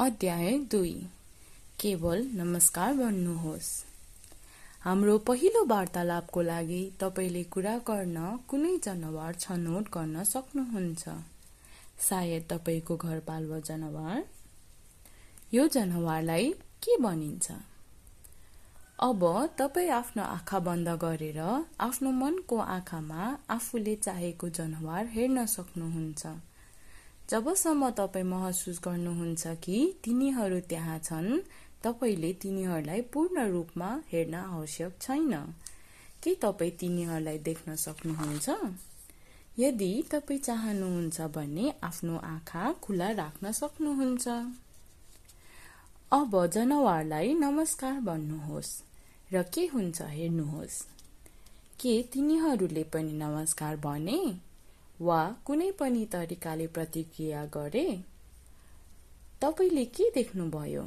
अध्याय 0.00 0.58
दुई। 0.58 1.06
केवल 1.80 2.30
नमस्कार 2.34 2.94
भन्नुहोस्। 2.94 3.84
हाम्रो 4.80 5.18
पहिलो 5.18 5.64
वार्तालापको 5.64 6.42
लागि 6.42 6.92
तपाईँले 7.00 7.44
कुरा 7.44 7.78
गर्न 7.78 8.38
कुनै 8.48 8.78
जनावर 8.84 9.34
छनौट 9.34 9.82
गर्न 9.82 10.24
सक्नुहुन्छ। 10.24 11.08
सायद 12.08 12.46
तपाईँको 12.50 12.96
घरपालुवा 12.96 13.58
जनावर। 13.58 14.24
यो 15.54 15.68
जनावरलाई 15.68 16.52
के 16.52 16.96
भनिन्छ? 16.96 17.52
अब 19.02 19.50
तपाईँ 19.58 19.90
आफ्नो 19.90 20.22
आँखा 20.22 20.58
बन्द 20.58 20.88
गरेर 20.88 21.66
आफ्नो 21.80 22.10
मनको 22.10 22.58
आँखामा 22.58 23.38
आफूले 23.50 23.96
चाहेको 23.96 24.48
जनावर 24.48 25.06
हेर्न 25.06 25.46
सक्नुहुन्छ। 25.46 26.26
जबसम्म 27.30 27.90
तपाईँ 27.90 28.24
महसुस 28.24 28.80
गर्नुहुन्छ 28.84 29.46
कि 29.46 30.00
तिनीहरू 30.04 30.60
त्यहाँ 30.60 30.98
छन् 30.98 31.38
तपाईँले 31.84 32.32
तिनीहरूलाई 32.32 33.00
पूर्ण 33.00 33.46
रूपमा 33.48 34.02
हेर्न 34.12 34.34
आवश्यक 34.34 34.92
छैन। 35.00 35.34
के 36.22 36.34
तपाईँ 36.34 36.70
तिनीहरूलाई 36.70 37.38
देख्न 37.38 37.76
सक्नुहुन्छ? 37.76 38.48
यदि 39.58 40.04
तपाईँ 40.10 40.40
चाहनुहुन्छ 40.40 41.20
भने 41.20 41.74
आफ्नो 41.82 42.16
आँखा 42.16 42.72
खुला 42.72 43.10
राख्न 43.10 43.52
सक्नुहुन्छ। 43.52 44.28
अब 46.12 46.46
जनावरलाई 46.46 47.34
नमस्कार 47.34 48.00
भन्नुहोस् 48.00 48.82
र 49.32 49.42
के 49.42 49.66
हुन्छ 49.66 50.02
हेर्नुहोस्। 50.02 50.82
के 51.80 52.02
तिनीहरूले 52.02 52.84
पनि 52.84 53.12
नमस्कार 53.12 53.76
भने? 53.76 54.49
वा 55.00 55.20
कुनै 55.44 55.70
पनि 55.70 56.04
तरिकाले 56.06 56.66
प्रतिक्रिया 56.66 57.44
गरे 57.44 57.84
तपाईँले 59.42 59.84
के 59.84 60.10
देख्नुभयो? 60.10 60.82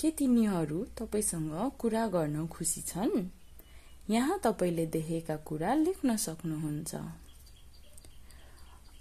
के 0.00 0.10
तिनीहरू 0.10 0.84
तपाईँसँग 0.98 1.70
कुरा 1.78 2.06
गर्न 2.06 2.46
खुसी 2.46 2.80
छन्? 2.80 3.30
यहाँ 4.10 4.38
तपाईँले 4.44 4.86
देखेका 4.86 5.36
कुरा 5.36 5.74
लेख्न 5.74 6.16
सक्नुहुन्छ। 6.16 6.94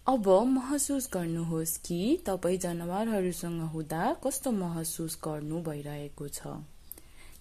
अब 0.07 0.29
महसुस 0.29 1.09
गर्नुहोस् 1.13 1.77
कि 1.77 1.99
तपाईँ 2.25 2.57
जनावरहरूसँग 2.57 3.61
हुँदा 3.61 4.13
कस्तो 4.23 4.51
महसुस 4.51 5.19
गर्नु 5.23 5.61
भइरहेको 5.61 6.27
छ। 6.27 6.41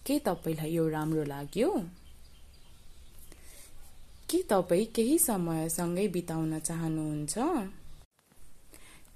के 0.07 0.19
तपाईँलाई 0.19 0.73
यो 0.73 0.89
राम्रो 0.89 1.25
लाग्यो? 1.25 1.71
के 4.33 4.43
तपाईँ 4.43 4.85
केही 4.87 5.19
समय 5.19 5.69
सँगै 5.69 6.09
बिताउन 6.09 6.59
चाहनुहुन्छ? 6.59 7.35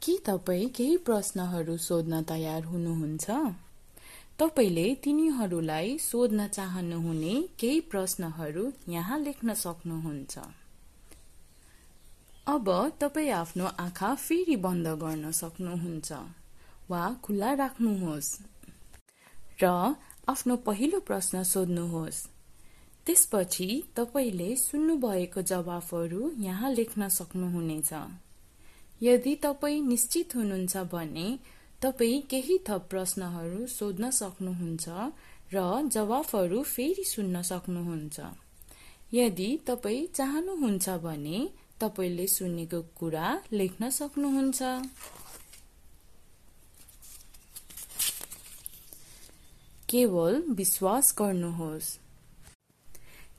के 0.02 0.16
तपाईँ 0.26 0.68
केही 0.68 0.96
प्रश्नहरू 0.96 1.76
सोध्न 1.76 2.22
तयार 2.22 2.64
हुनुहुन्छ? 2.64 3.30
तपाईँले 4.38 4.94
तिनीहरूलाई 4.94 5.98
सोध्न 5.98 6.46
चाहनुहुने 6.48 7.34
केही 7.58 7.80
प्रश्नहरू 7.80 8.72
यहाँ 8.88 9.18
लेख्न 9.18 9.54
सक्नुहुन्छ। 9.54 10.38
अब 12.46 12.92
तपाईँ 13.00 13.30
आफ्नो 13.30 13.66
आँखा 13.66 14.14
फेरि 14.14 14.56
बन्द 14.56 14.88
गर्न 14.88 15.30
सक्नुहुन्छ 15.32 16.12
वा 16.90 17.02
खुल्ला 17.22 17.52
राख्नुहोस् 17.54 18.32
र 19.62 19.66
आफ्नो 20.28 20.56
पहिलो 20.56 21.00
प्रश्न 21.00 21.42
सोध्नुहोस्। 21.42 22.35
त्यसपछि 23.06 23.66
तपाईँले 23.96 24.56
सुन्नुभएको 24.56 25.42
जवाफहरू 25.42 26.30
यहाँ 26.38 26.70
लेख्न 26.74 27.08
सक्नुहुनेछ। 27.08 27.92
यदि 29.02 29.34
तपाईँ 29.34 29.80
निश्चित 29.80 30.34
हुनुहुन्छ 30.36 30.76
भने 30.76 31.38
तपाईँ 31.82 32.20
केही 32.22 32.58
थप 32.68 32.86
प्रश्नहरू 32.90 33.66
सोध्न 33.66 34.10
सक्नुहुन्छ 34.10 34.88
र 35.54 35.88
जवाफहरू 35.88 36.62
फेरि 36.62 37.04
सुन्न 37.04 37.42
सक्नुहुन्छ। 37.42 38.20
यदि 39.14 39.48
तपाईँ 39.66 40.06
चाहनुहुन्छ 40.06 40.88
भने 40.88 41.48
तपाईँले 41.80 42.26
सुनेको 42.26 42.80
कुरा 42.98 43.28
लेख्न 43.52 43.90
सक्नुहुन्छ। 43.90 44.62
केवल 49.88 50.42
विश्वास 50.50 51.14
गर्नुहोस्। 51.18 52.05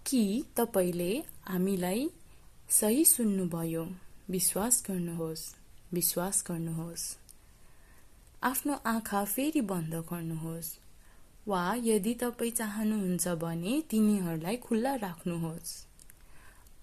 कि 0.07 0.44
तपाईँले 0.57 1.23
हामीलाई 1.47 2.09
सही 2.69 3.06
सुन्नुभयो। 3.06 3.84
विश्वास 4.29 4.84
गर्नुहोस् 4.90 5.44
विश्वास 5.94 6.44
गर्नुहोस्। 6.47 7.18
आफ्नो 8.44 8.73
आँखा 8.85 9.23
फेरि 9.25 9.62
बन्द 9.62 9.95
गर्नुहोस्। 9.95 10.69
वा 11.47 11.75
यदि 11.78 12.13
तपाईँ 12.13 12.51
चाहनुहुन्छ 12.51 13.28
भने 13.28 13.81
तिनीहरूलाई 13.90 14.56
खुल्ला 14.56 14.95
राख्नुहोस्। 14.95 15.88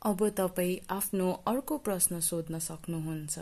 अब 0.02 0.28
तपाईँ 0.28 0.84
आफ्नो 0.90 1.32
अर्को 1.46 1.78
प्रश्न 1.78 2.20
सोध्न 2.20 2.58
सक्नुहुन्छ। 2.58 3.38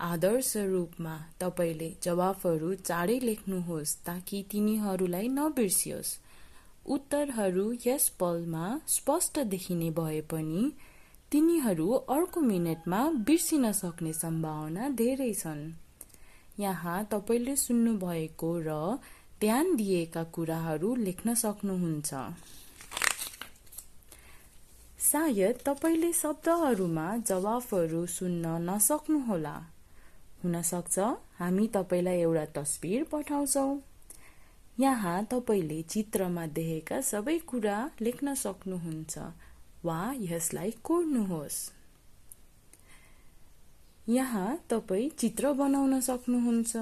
आदर्श 0.00 0.56
रूपमा 0.56 1.16
तपाईँले 1.40 1.96
जवाफहरू 2.02 2.74
चाँडै 2.74 3.18
लेख्नुहोस् 3.20 3.96
ताकि 4.04 4.44
तिनीहरूलाई 4.50 5.28
नबिर्सियोस्। 5.28 6.18
उत्तरहरू 6.86 7.72
यस 7.86 8.08
पलमा 8.08 8.80
स्पष्ट 8.86 9.38
देखिने 9.38 9.90
भए 9.90 10.20
पनि 10.20 10.72
तिनीहरू 11.32 11.90
अर्को 11.90 12.40
मिनटमा 12.40 13.10
बिर्सिन 13.10 13.72
सक्ने 13.72 14.12
सम्भावना 14.12 14.88
धेरै 14.88 15.32
छन्। 15.32 15.72
यहाँ 16.58 17.04
तपाईँले 17.04 17.56
सुन्नुभएको 17.56 18.58
र 18.58 18.98
ध्यान 19.40 19.74
दिएका 19.76 20.22
कुराहरू 20.24 20.94
लेख्न 20.94 21.34
सक्नुहुन्छ। 21.34 22.14
सायद 24.98 25.58
तपाईँले 25.64 26.12
शब्दहरूमा 26.12 27.16
जवाफहरू 27.16 28.06
सुन्न 28.06 28.46
नसक्नुहोला। 28.70 29.56
हुन 30.44 30.62
सक्छ 30.62 30.98
हामी 31.38 31.66
तपाईँलाई 31.68 32.20
एउटा 32.20 32.44
तस्बिर 32.44 33.04
पठाउँछौँ। 33.04 33.80
यहाँ 34.80 35.24
तपाईँले 35.24 35.82
चित्रमा 35.82 36.46
देखेका 36.46 37.00
सबै 37.00 37.38
कुरा 37.38 37.90
लेख्न 38.00 38.34
सक्नुहुन्छ 38.34 39.18
वा 39.84 40.14
यसलाई 40.20 40.70
कोर्नुहोस्। 40.70 41.58
यहाँ 44.08 44.58
तपाईँ 44.70 45.08
चित्र 45.08 45.52
बनाउन 45.52 46.00
सक्नुहुन्छ। 46.00 46.76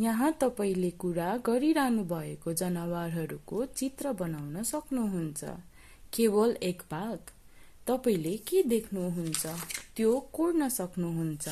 यहाँ 0.00 0.32
तपाईँले 0.40 0.90
कुरा 0.90 1.36
गरिरहनु 1.36 2.04
भएको 2.04 2.52
जनावरहरूको 2.52 3.66
चित्र 3.66 4.12
बनाउन 4.12 4.62
सक्नुहुन्छ। 4.62 5.44
केवल 6.14 6.56
एक 6.62 6.82
भाग। 6.90 7.18
तपाईँले 7.86 8.36
के 8.36 8.62
देख्नुहुन्छ? 8.62 9.46
त्यो 9.96 10.18
कोर्न 10.32 10.68
सक्नुहुन्छ। 10.68 11.48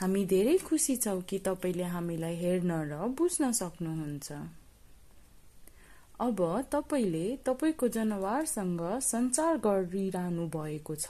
हामी 0.00 0.24
धेरै 0.24 0.58
खुसी 0.58 0.96
छौँ 0.96 1.20
कि 1.22 1.38
तपाईँले 1.38 1.84
हामीलाई 1.84 2.36
हेर्न 2.36 2.72
र 2.72 3.08
बुझ्न 3.08 3.52
सक्नुहुन्छ। 3.52 4.32
अब 6.20 6.38
तपाईँले 6.72 7.36
तपाईँको 7.46 7.88
जनावरसँग 7.88 8.80
सञ्चार 9.00 9.56
गरिरहनु 9.56 10.46
भएको 10.48 10.94
छ। 10.94 11.08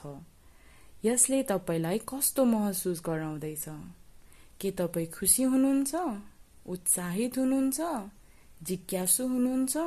यसले 1.05 1.43
तपाईँलाई 1.43 1.97
कस्तो 1.97 2.43
महसुस 2.45 3.01
गराउँदैछ? 3.05 3.65
के 4.61 4.71
तपाईँ 4.71 5.07
खुसी 5.07 5.43
हुनुहुन्छ 5.43 5.95
उत्साहित 6.67 7.37
हुनुहुन्छ 7.37 7.79
जिज्ञासु 8.63 9.27
हुनुहुन्छ 9.27 9.77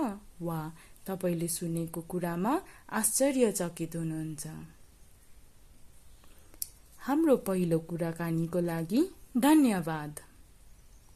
वा 0.42 0.72
तपाईँले 1.06 1.48
सुनेको 1.48 2.00
कुरामा 2.00 2.60
आश्चर्यचकित 2.92 3.96
हुनुहुन्छ? 3.96 4.46
हाम्रो 7.06 7.36
पहिलो 7.36 7.78
कुराकानीको 7.78 8.60
लागि 8.60 9.00
धन्यवाद। 9.38 10.20